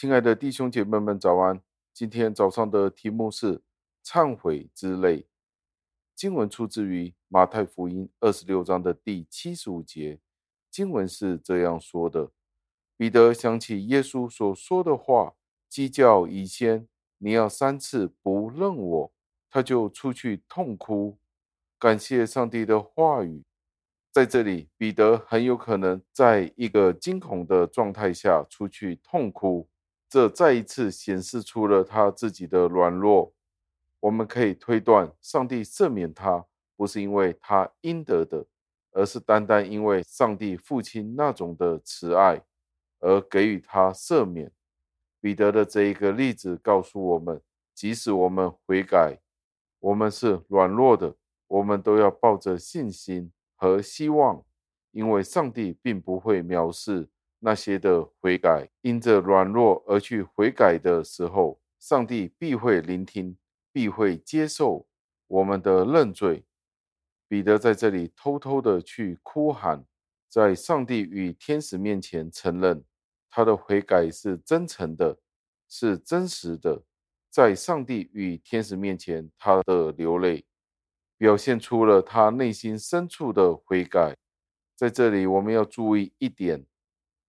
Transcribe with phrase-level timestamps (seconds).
[0.00, 1.60] 亲爱的弟兄姐妹们，早安！
[1.92, 3.60] 今天早上的题目是
[4.02, 5.26] 忏悔之泪。
[6.16, 10.18] 经文出自于马太福音二十六章的第七十五节。
[10.70, 12.30] 经文是这样说的：
[12.96, 15.34] 彼得想起耶稣所说的话，
[15.68, 19.12] 鸡叫以先，你要三次不认我，
[19.50, 21.18] 他就出去痛哭。
[21.78, 23.44] 感谢上帝的话语。
[24.10, 29.68] 在这里，彼得很有可能在一个惊恐的状态下出去痛哭，
[30.10, 33.32] 这再一次显示出了他自己的软弱。
[34.00, 36.44] 我们可以推断，上帝赦免他，
[36.76, 38.44] 不是因为他应得的，
[38.90, 42.42] 而是单单因为上帝父亲那种的慈爱
[42.98, 44.50] 而给予他赦免。
[45.20, 47.40] 彼得的这一个例子告诉我们，
[47.72, 49.20] 即使我们悔改，
[49.78, 51.14] 我们是软弱的，
[51.46, 53.30] 我们都要抱着信心。
[53.54, 54.42] 和希望，
[54.90, 63.36] 因为上帝并不会藐视那些的悔改，因着软弱而去悔改的时候，上帝必会聆听，
[63.72, 64.86] 必会接受
[65.26, 66.44] 我们的认罪。
[67.26, 69.84] 彼得在这里偷偷的去哭喊，
[70.28, 72.84] 在上帝与天使面前承认
[73.30, 75.18] 他的悔改是真诚的，
[75.68, 76.82] 是真实的，
[77.30, 80.44] 在上帝与天使面前，他的流泪。
[81.16, 84.16] 表现出了他内心深处的悔改。
[84.74, 86.64] 在这里，我们要注意一点：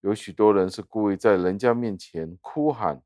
[0.01, 3.01] 有许多人是故意在人家面前哭喊，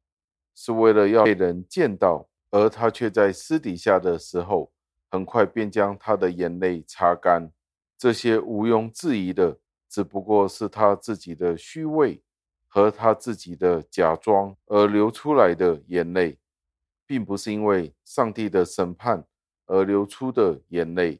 [0.53, 4.71] 是为了要被人见到，而他却在私底下的时候，
[5.09, 7.51] 很快便将他的眼泪擦干。
[7.97, 12.21] 这些毋庸置疑的，只不过是他自己的虚伪
[12.67, 16.37] 和他自己的假装而流出来的眼泪，
[17.05, 19.25] 并不是因为上帝的审判。
[19.67, 21.19] 而流出的眼泪，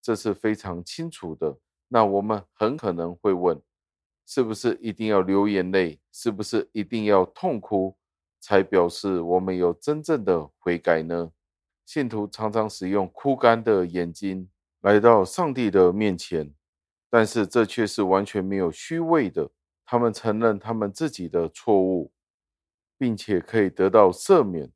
[0.00, 1.58] 这是非常清楚的。
[1.88, 3.60] 那我们很可能会问：
[4.32, 5.98] 是不是一定要流眼泪？
[6.12, 7.96] 是不是一定要痛哭，
[8.38, 11.32] 才表示我们有真正的悔改呢？
[11.84, 14.48] 信徒常常使用哭干的眼睛
[14.82, 16.54] 来到上帝的面前，
[17.10, 19.50] 但是这却是完全没有虚伪的。
[19.84, 22.12] 他们承认他们自己的错误，
[22.96, 24.70] 并且可以得到赦免。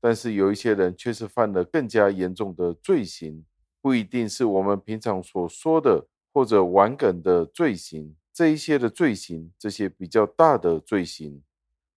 [0.00, 3.44] 但是有一些人却是犯了更加严重的罪行，
[3.82, 8.14] 不一定是我们平常所说的或者玩梗的罪行。
[8.36, 11.42] 这一些的罪行，这些比较大的罪行，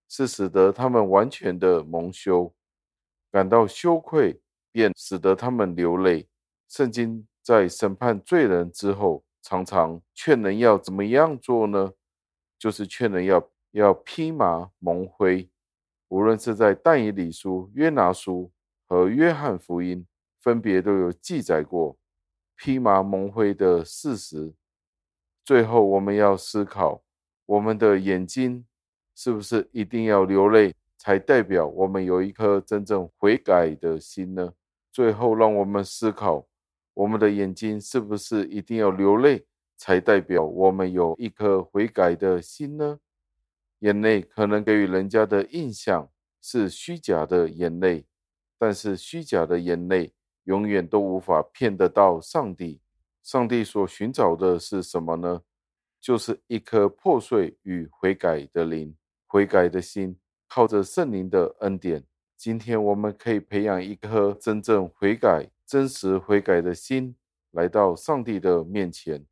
[0.07, 2.55] 是使得他们完全的蒙羞，
[3.29, 4.39] 感到羞愧，
[4.71, 6.29] 便使得他们流泪。
[6.69, 11.91] 圣经在审判罪人之后，常常劝人要怎么样做呢？
[12.57, 15.49] 就是劝人要要披麻蒙灰。
[16.07, 18.49] 无论是在但以理书、约拿书
[18.87, 20.07] 和约翰福音，
[20.39, 21.97] 分别都有记载过
[22.55, 24.53] 披麻蒙灰的事实。
[25.49, 27.01] 最后，我们要思考：
[27.47, 28.63] 我们的眼睛
[29.15, 34.53] 是不是一定要流泪，才代表我们有一颗真正悔改的心呢？
[34.91, 36.47] 最后，让我们思考：
[36.93, 42.99] 我们的眼睛是不是一定要流泪，才代表我们有一颗悔改的心呢？
[43.79, 48.05] 眼泪可能给予人家的印象是虚假的眼泪，
[48.59, 52.81] 但是虚假的眼泪永远都无法骗得到上帝。
[53.21, 55.41] 上帝所寻找的是什么呢？
[55.99, 58.95] 就是一颗破碎与悔改的灵，
[59.27, 60.17] 悔改的心。
[60.47, 62.03] 靠着圣灵的恩典，
[62.35, 67.15] 今天我们可以培养一颗真正悔改、真实悔改的心，
[67.51, 69.23] 来到上帝的面前。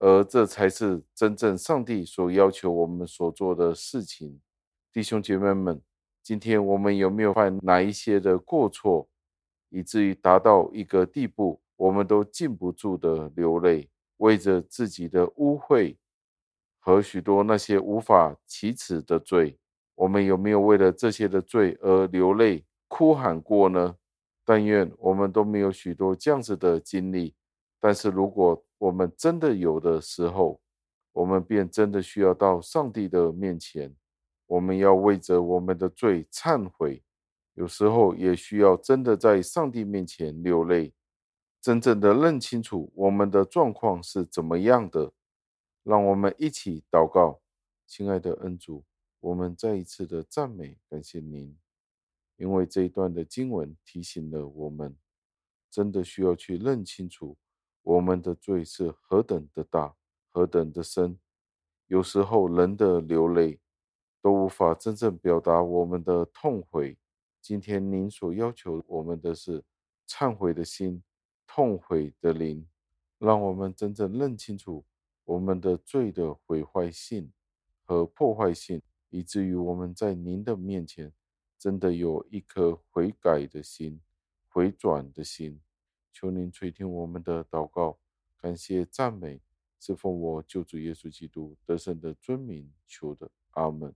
[0.00, 4.40] 而这才是真正上帝所要求我们所做的事情，
[4.92, 5.80] 弟兄姐妹们，
[6.22, 9.08] 今天我们有没有犯哪一些的过错，
[9.68, 13.88] 以至于达到一个地步，我们都禁不住的流泪，
[14.18, 15.96] 为着自己的污秽
[16.78, 19.58] 和许多那些无法启齿的罪，
[19.94, 23.96] 我们有没有为了这些的罪而流泪哭喊过呢？
[24.44, 27.34] 但愿我们都没有许多这样子的经历。
[27.80, 30.60] 但是如果我们真的有的时候，
[31.12, 33.96] 我们便真的需要到上帝的面前，
[34.46, 37.02] 我们要为着我们的罪忏悔。
[37.54, 40.92] 有时候也需要真的在上帝面前流泪，
[41.60, 45.12] 真正的认清楚我们的状况是怎么样的。
[45.82, 47.40] 让我们一起祷告，
[47.86, 48.84] 亲爱的恩主，
[49.18, 51.56] 我们再一次的赞美感谢您，
[52.36, 54.96] 因为这一段的经文提醒了我们，
[55.70, 57.36] 真的需要去认清楚。
[57.82, 59.96] 我们的罪是何等的大，
[60.30, 61.18] 何等的深，
[61.86, 63.58] 有时候人的流泪
[64.20, 66.98] 都无法真正表达我们的痛悔。
[67.40, 69.64] 今天您所要求我们的是
[70.06, 71.02] 忏悔的心、
[71.52, 72.64] 痛悔的灵，
[73.18, 74.84] 让我们真正认清楚
[75.24, 77.32] 我们的罪的毁坏性
[77.82, 81.12] 和破坏性，以至于我们在您的面前
[81.58, 84.00] 真的有一颗悔改的心、
[84.48, 85.60] 回转的心。
[86.12, 87.98] 求您垂听我们的祷告，
[88.40, 89.40] 感谢赞美，
[89.80, 93.92] 是奉我救主耶稣基督得胜的尊名求的，阿门。